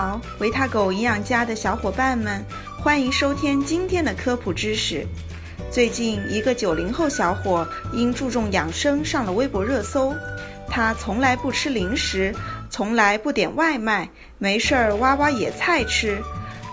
[0.00, 2.42] 好，维他狗营养家的小伙伴们，
[2.78, 5.06] 欢迎收听今天的科普知识。
[5.70, 10.16] 最近，一个九零后小伙因注重养生上了微博热搜。
[10.66, 12.34] 他从来不吃零食，
[12.70, 14.08] 从来不点外卖，
[14.38, 16.18] 没事儿挖挖野菜吃。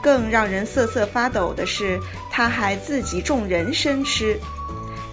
[0.00, 1.98] 更让人瑟瑟发抖的是，
[2.30, 4.38] 他还自己种人参吃。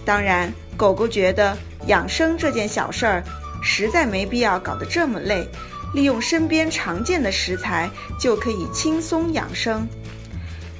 [0.04, 3.24] 当然，狗狗觉得养生这件小事儿，
[3.60, 5.44] 实在没必要搞得这么累。
[5.94, 9.86] 利用身边常见的食材就可以轻松养生。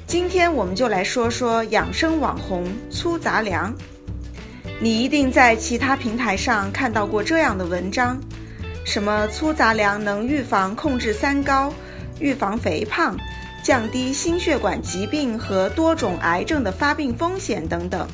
[0.05, 3.73] 今天我们就来说说养生网红粗杂粮。
[4.79, 8.19] 你一定在其他平台上看到过这样的文章，
[8.85, 11.73] 什么粗杂粮能预防控制三高、
[12.19, 13.17] 预防肥胖、
[13.63, 18.05] 降低心血管疾病和多种癌症的发病风险等等。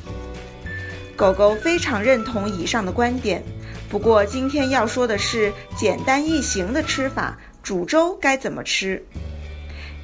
[1.15, 3.43] 狗狗非常认同以上的观点。
[3.92, 9.03] 不过今天要说的是简单易行的吃法，煮粥该怎么吃？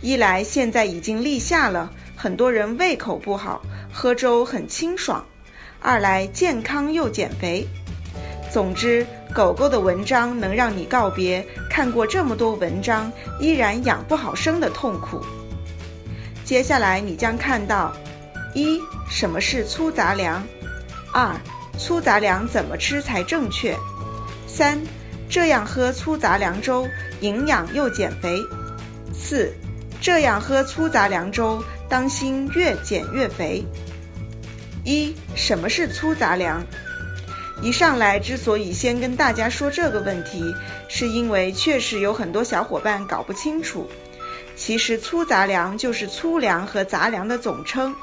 [0.02, 5.24] 一来现在已经立夏了，很多人胃口不好，喝粥很清爽；
[5.80, 7.66] 二来健康又减肥。
[8.52, 15.22] 总之，狗狗的文章能让你告别看过这么多文章依然养不好生的痛苦。
[16.44, 17.94] 接下来你将看到：
[18.54, 20.44] 一、什么是粗杂粮；
[21.14, 21.34] 二。
[21.78, 23.75] 粗杂粮怎么吃才正确？
[24.47, 24.80] 三，
[25.30, 26.88] 这样喝粗杂粮粥
[27.22, 28.42] 营养又减肥。
[29.14, 29.53] 四，
[30.02, 33.64] 这样喝粗杂粮粥当心越减越肥。
[34.83, 36.64] 一，什么是粗杂粮？
[37.61, 40.53] 一上来之所以先跟大家说这个问题，
[40.88, 43.89] 是因为确实有很多小伙伴搞不清楚。
[44.55, 47.94] 其实粗杂粮就是粗粮和杂粮的总称。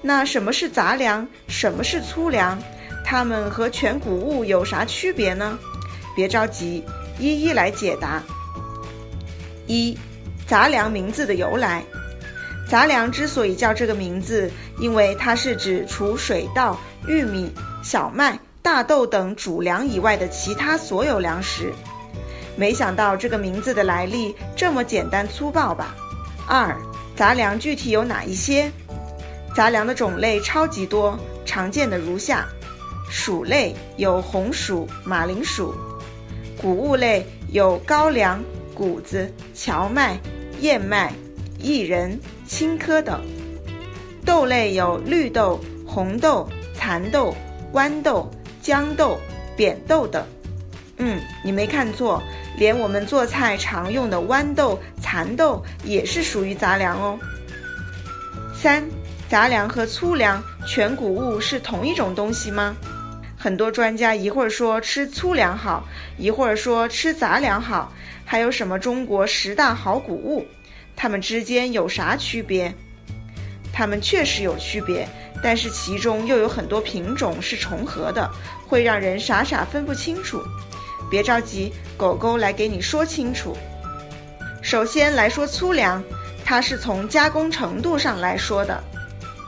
[0.00, 1.26] 那什么是杂粮？
[1.48, 2.56] 什么是粗粮？
[3.04, 5.58] 它们和全谷物有啥区别呢？
[6.16, 6.82] 别着急，
[7.18, 8.22] 一一来解答。
[9.66, 9.96] 一，
[10.46, 11.84] 杂粮名字的由来。
[12.68, 21.72] 杂粮之所以叫这个名字，因为它是指除水稻、玉米、小麦、大豆等主粮以外的其他所有粮食。
[22.56, 25.94] 没想到这个名字的来历这么简单粗暴吧？
[26.48, 26.74] 二，
[27.14, 28.70] 杂粮具体有哪一些？
[29.54, 32.46] 杂粮的种类超级多，常见的如下。
[33.16, 35.72] 薯类有红薯、马铃薯，
[36.60, 38.42] 谷物类有高粱、
[38.74, 40.18] 谷子、荞麦、
[40.60, 41.14] 燕麦、
[41.60, 43.20] 薏仁、青稞等；
[44.26, 47.32] 豆类有绿豆、红豆、蚕豆、
[47.72, 48.28] 豌豆、
[48.60, 49.16] 豇豆、
[49.56, 50.26] 扁豆等。
[50.96, 52.20] 嗯，你没看错，
[52.58, 57.16] 连我们做菜常用的豌豆、蚕豆也是属于杂粮哦。
[58.60, 58.84] 三，
[59.28, 62.76] 杂粮和粗粮、全谷物是同一种东西吗？
[63.44, 67.92] 很多专家一会儿说吃粗粮好，一会儿说吃杂粮好，
[68.24, 70.46] 还有什么中国十大好谷物，
[70.96, 72.72] 它们之间有啥区别？
[73.70, 75.06] 它们确实有区别，
[75.42, 78.26] 但是其中又有很多品种是重合的，
[78.66, 80.42] 会让人傻傻分不清楚。
[81.10, 83.54] 别着急，狗狗来给你说清楚。
[84.62, 86.02] 首先来说粗粮，
[86.46, 88.82] 它是从加工程度上来说的。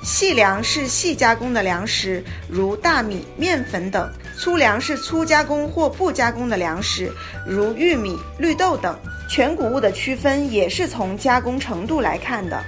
[0.07, 4.09] 细粮是细加工的粮食，如大米、面粉等；
[4.39, 7.13] 粗粮是粗加工或不加工的粮食，
[7.45, 8.97] 如玉米、绿豆等。
[9.29, 12.63] 全谷物的区分也是从加工程度来看的，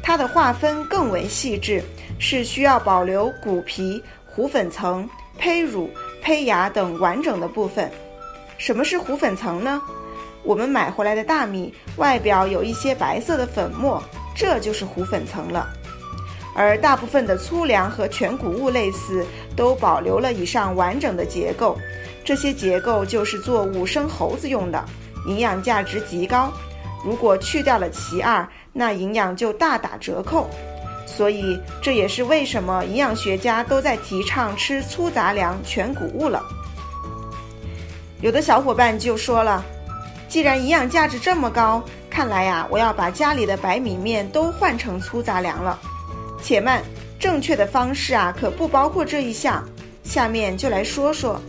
[0.00, 1.82] 它的划分更为细致，
[2.20, 5.90] 是需要保留谷皮、糊粉层、胚乳、
[6.22, 7.90] 胚芽等完整的部分。
[8.58, 9.82] 什么是糊粉层呢？
[10.44, 14.00] 我们买回来的大米外表有一些白色的粉末，
[14.36, 15.68] 这就是糊粉层了。
[16.56, 21.76] 而大部分的粗粮和全谷物类似，都保留了以上完整的结构。
[22.24, 24.82] 这些结构就是做五生猴子用的，
[25.26, 26.50] 营养价值极高。
[27.04, 30.48] 如果去掉了其二，那营养就大打折扣。
[31.06, 36.42] 所以这也是为什么营养学家都在提倡吃粗杂粮、全谷物了。
[38.22, 39.62] 有的小伙伴就说了，
[40.26, 41.80] 既然营养价值这么高，
[42.10, 45.78] 看来呀，我要把家里的白米面都换成粗杂粮了。
[46.46, 46.80] 且慢，
[47.18, 49.68] 正确的方式啊，可不包括这一项。
[50.04, 51.42] 下面就来说说。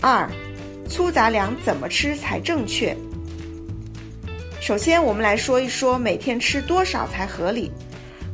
[0.00, 0.26] 二，
[0.88, 2.96] 粗杂粮怎么吃才正确？
[4.58, 7.70] 首先，我们来说一说每天吃多少才合理。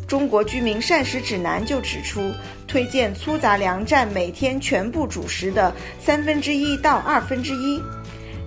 [0.06, 2.32] 中国居民膳食指南就指出，
[2.68, 7.82] 推荐粗杂粮占每天全部主食的三分之一到二分之一，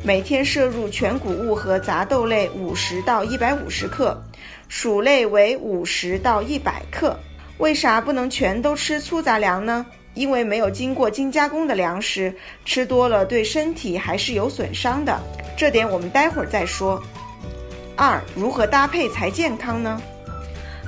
[0.05, 4.17] 每天摄入全谷物和杂豆类五十到一百五十克。
[4.75, 7.15] 薯类为五十到一百克，
[7.59, 9.85] 为啥不能全都吃粗杂粮呢？
[10.15, 12.33] 因为没有经过精加工的粮食，
[12.65, 15.15] 吃多了对身体还是有损伤的。
[15.55, 16.99] 这点我们待会儿再说。
[17.95, 20.01] 二、如何搭配才健康呢？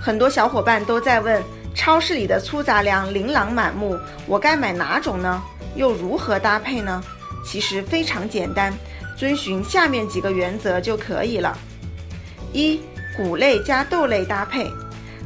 [0.01, 1.39] 很多小伙伴都在问，
[1.75, 3.95] 超市里的粗杂粮琳琅满目，
[4.25, 5.43] 我该买哪种呢？
[5.75, 7.03] 又如何搭配呢？
[7.45, 8.73] 其实非常简单，
[9.15, 11.55] 遵循下面几个原则就可以了。
[12.51, 12.81] 一、
[13.17, 14.71] 谷类加豆类搭配。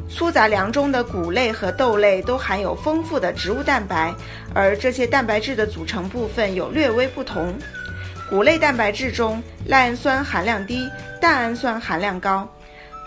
[0.08, 4.12] 粗杂粮中的谷类和豆类都含有丰富的植物蛋白，
[4.52, 7.56] 而这些蛋白质的组成部分有略微不同。
[8.28, 10.90] 谷类蛋白质中赖氨酸含量低，
[11.20, 12.44] 蛋氨酸含量高；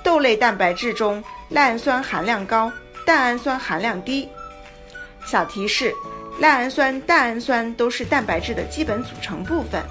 [0.02, 2.72] 豆类蛋白质中赖氨酸含量高，
[3.06, 4.30] 蛋氨酸含量低。
[5.26, 5.94] 小提示：
[6.40, 9.82] 赖氨酸、蛋氨酸都是蛋白质的基本组成部分。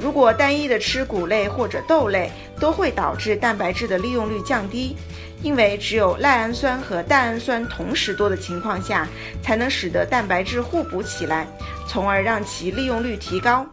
[0.00, 2.30] 如果单一的吃谷类或者豆类，
[2.60, 4.96] 都会导致蛋白质的利用率降低。
[5.40, 9.06] 因为只有赖氨酸和蛋氨酸同时多的情况下，
[9.40, 11.46] 才能使得蛋白质互补起来，
[11.86, 13.64] 从而让其利用率提高。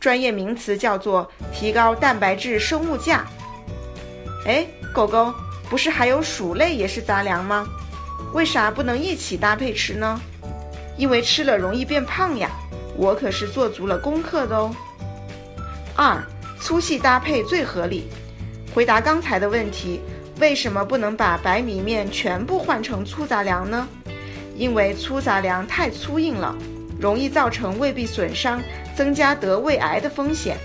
[0.00, 3.24] 专业名词叫做提高蛋白质生物价。
[4.46, 5.32] 哎，狗狗，
[5.70, 7.64] 不是还有薯类也是杂粮吗？
[8.34, 10.20] 为啥不能一起搭配吃呢？
[10.96, 12.50] 因为吃了容易变胖呀。
[12.96, 14.74] 我可是做足了功课的哦。
[15.94, 16.22] 二，
[16.60, 18.08] 粗细搭配最合理。
[18.74, 20.00] 回答刚才的问题。
[20.40, 23.86] 为什么不能把白米面全部换成粗杂粮呢？
[24.56, 26.56] 因为粗杂粮太粗硬了，
[26.98, 28.60] 容易造成胃壁损伤，
[28.96, 30.56] 增加得胃癌的风险。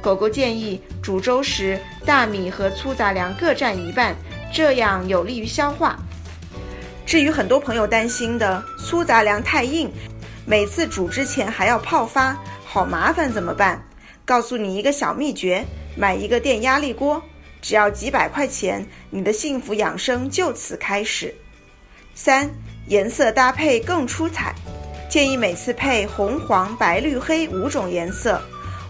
[0.00, 4.14] 狗狗建议煮粥时，大米和粗杂粮各占一半，
[4.52, 5.98] 这样有利于消化。
[7.04, 9.90] 至于很多朋友担心的粗杂粮太硬，
[10.46, 13.82] 每次煮之前还要泡发，好麻烦，怎么办？
[14.26, 15.64] 告诉你一个小秘诀：
[15.96, 17.22] 买一个电压力锅。
[17.60, 21.34] 只要几百块钱，你的幸福养生就此开始。
[22.14, 22.50] 三、
[22.88, 24.54] 颜色搭配更出彩，
[25.08, 28.40] 建议每次配红、黄、白、绿、黑五种颜色，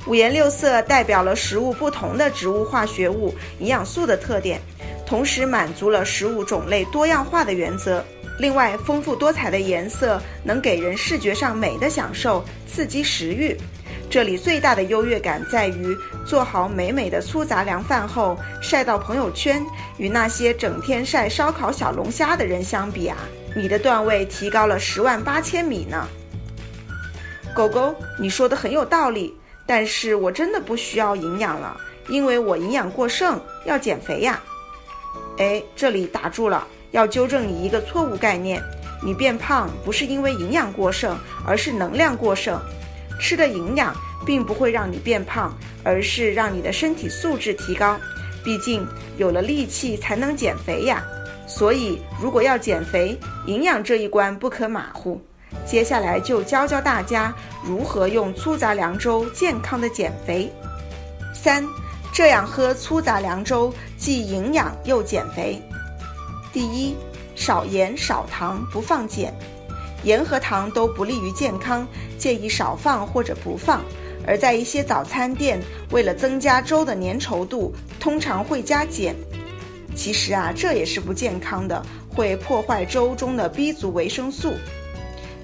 [0.07, 4.61] 五颜六色代表了食物不同的植物化学物、营养素的特点，
[5.07, 8.05] 同时满足了食物种类多样化的原则。
[8.41, 13.57] 另外，丰富多彩的颜色能给人视觉上美的享受，刺激食欲。
[14.15, 19.61] 这里最大的优越感在于做好美美的粗杂粮饭后晒到朋友圈，
[19.97, 23.17] 与那些整天晒烧烤小龙虾的人相比啊，
[23.57, 26.07] 你的段位提高了十万八千米呢。
[27.57, 29.35] 狗狗，你说的很有道理，
[29.67, 31.77] 但是我真的不需要营养了，
[32.07, 34.41] 因为我营养过剩，要减肥呀。
[35.39, 38.63] 哎，这里打住了，要纠正你一个错误概念，
[39.05, 42.57] 你变胖不是因为营养过剩，而是能量过剩。
[43.19, 43.95] 吃的营养
[44.27, 47.99] 并不会让你变胖，而是让你的身体素质提高。
[48.45, 51.03] 毕竟有了力气才能减肥呀。
[51.47, 55.21] 所以如果要减肥，营养这一关不可马虎。
[55.67, 57.33] 接下来就教教大家
[57.65, 60.51] 如何用粗杂粮粥健康的减肥。
[61.33, 61.65] 三，
[62.13, 65.63] 这样喝粗杂粮粥既营养又减肥。
[66.53, 66.97] 第一，
[67.35, 69.33] 少盐少糖，不放碱。
[70.05, 71.87] 盐和糖都不利于健康，
[72.17, 73.83] 建议少放或者不放。
[74.27, 75.61] 而在一些早餐店，
[75.91, 79.15] 为了增加粥的粘稠度，通常会加碱。
[79.95, 84.55] 其实啊，这也是不健康的，会破坏粥中的 B 族维生素。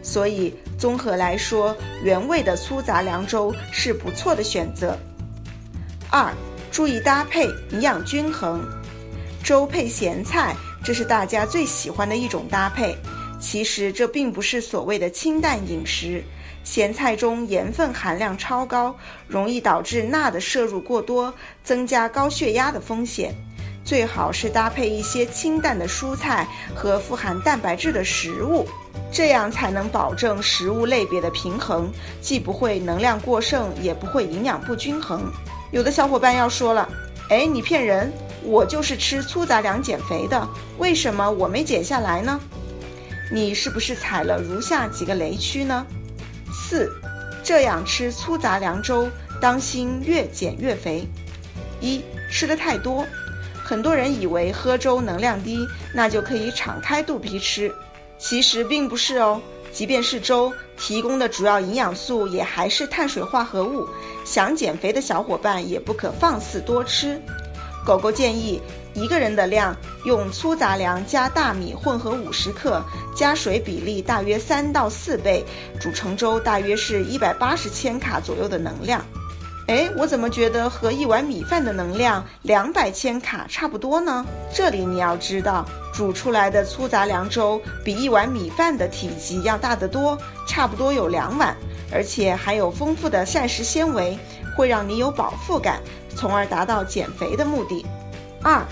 [0.02, 4.96] 所以综合来说，原味的粗杂粮粥是不错的选择。
[6.11, 6.32] 二，
[6.73, 8.66] 注意搭配，营养均衡。
[9.44, 12.96] 粥配咸菜，这是大家最喜欢的一种搭配。
[13.40, 16.23] 其实这并不是所谓的清淡饮食，
[16.62, 18.94] 咸菜中盐分含量超高，
[19.26, 21.32] 容易导致钠的摄入过多，
[21.64, 23.35] 增加高血压的风险。
[23.82, 28.68] 最好是搭配一些清淡的蔬菜和富含蛋白质的食物，
[29.11, 35.32] 这样才能保证食物类别的平衡，既不会能量过剩，也不会营养不均衡。
[35.73, 36.88] 有的小伙伴要说了，
[37.30, 38.12] 哎，你骗人，
[38.44, 40.47] 我就是吃粗杂粮减肥的，
[40.78, 42.38] 为什么我没减下来呢？
[43.32, 45.87] 你是不是踩了如下几个雷区呢？
[46.52, 46.92] 四，
[47.44, 49.08] 这样吃粗杂粮粥，
[49.40, 51.06] 当心越减越肥。
[51.80, 53.06] 一，吃的太多，
[53.62, 57.72] 很多人以为喝粥能量低，那就可以敞开肚皮吃，
[58.18, 59.40] 其实并不是哦。
[59.72, 63.87] 即便是粥，提供的主要营养素也还是碳水化合物，
[64.25, 67.20] 想减肥的小伙伴也不可放肆多吃。
[67.87, 68.60] 狗狗建议。
[68.94, 72.82] 一个人的量，用粗杂粮加大米混合五十克，
[73.14, 75.44] 加水比例大约三到四倍，
[75.80, 79.04] 煮成粥大约是一百八十千卡左右的能量。
[79.68, 84.26] 哎，我怎么觉得和一碗米饭的能量两百千卡差不多呢？
[84.52, 91.56] 这里你要知道，煮出来的粗杂粮粥比一碗米饭的体积要大得多，差不多有两碗，
[91.92, 94.18] 而且含有丰富的膳食纤维，
[94.56, 95.80] 会让你有饱腹感，
[96.16, 97.87] 从而达到减肥的目的。
[98.42, 98.66] 二，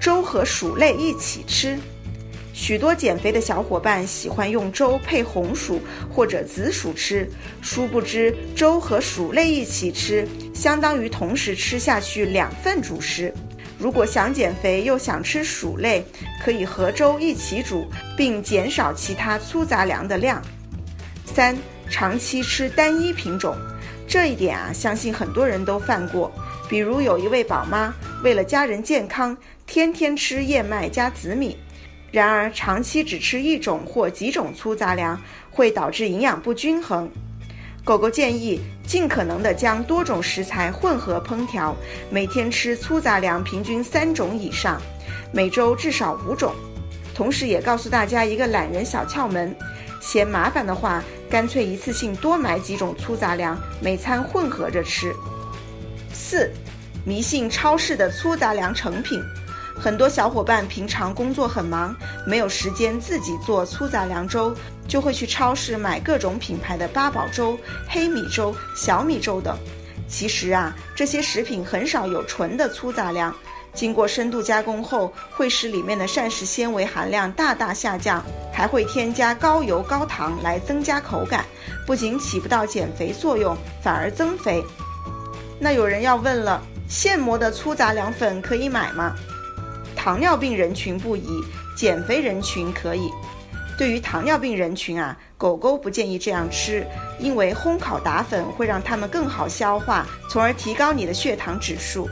[0.00, 1.78] 粥和薯类一起吃。
[2.54, 7.26] 许多减肥的小伙伴喜欢用粥配红薯或者紫薯吃，
[7.62, 13.32] 殊不知粥和薯类一起吃，相当于同时吃下去两份主食。
[13.78, 16.04] 如果想减肥又想吃薯类，
[16.44, 17.86] 可以和粥一起煮，
[18.16, 20.40] 并减少其他粗杂粮的量。
[21.24, 21.56] 三、
[21.88, 23.56] 长期吃单一品种，
[24.06, 26.30] 这一点啊，相信很多人都犯过。
[26.72, 27.92] 比如有一位宝妈，
[28.24, 29.36] 为了家人健康，
[29.66, 31.58] 天天吃燕麦加紫米。
[32.10, 37.10] 然而，长期只吃一种或几种粗杂粮，会导致营养不均衡。
[37.84, 41.76] 狗狗建议尽可能的将多种食材混合烹调，
[42.08, 44.80] 每天吃粗杂粮平均三种以上，
[45.30, 46.54] 每周至少五种。
[47.14, 49.54] 同时，也告诉大家一个懒人小窍门：
[50.00, 55.14] 嫌麻烦的话，干脆一次性多买几种粗杂粮，每餐混合着吃。
[56.12, 56.50] 四，
[57.04, 59.22] 迷信超市的粗杂粮成品。
[59.74, 64.54] 很多小伙伴平常工作很忙，没有时间自己做粗杂粮粥，
[64.86, 69.56] 就会去超市买各种品牌的八宝粥、黑米粥、小米粥等。
[70.06, 73.34] 其实啊，这些食品很少有纯的粗杂粮，
[73.72, 81.46] 经过深度加工后，会使里面的膳食纤维含量大大下降，还会添加高油高糖来增加口感，
[81.86, 84.62] 不仅起不到减肥作用，反而增肥。
[85.62, 89.14] 那有人要问了，现磨的粗杂粮粉可以买吗？
[89.94, 91.40] 糖尿病人群不宜，
[91.76, 93.08] 减肥人群可以。
[93.78, 96.84] 对于糖尿病人群啊，狗狗不建议这样吃，
[97.20, 102.10] 因为烘烤打粉会让它们更好消化，从而提高你的血糖指数。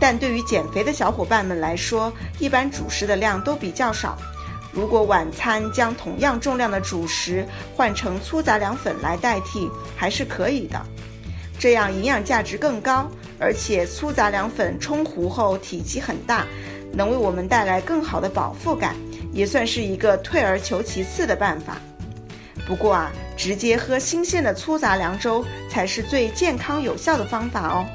[0.00, 4.16] 但对于减肥的小伙伴们来说，一般主食的量都比较少。
[4.72, 10.80] 如果晚餐将同样重量的主食换成粗杂粮粉来代替，还是可以的。
[11.58, 16.44] 这样营养价值更高，而且粗杂粮粉冲糊后体积很大。
[16.92, 18.96] 能为我们带来更好的饱腹感，
[19.32, 21.76] 也算是一个退而求其次的办法。
[22.66, 27.86] 不过啊，直接喝新鲜的粗杂粮粥才是最健康有效的方法哦。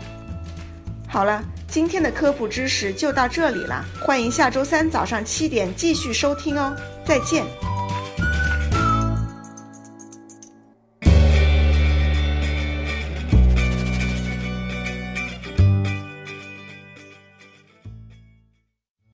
[1.08, 7.44] 好了，今天的科普知识就到这里了，欢迎下周三早上七点继续收听哦，再见。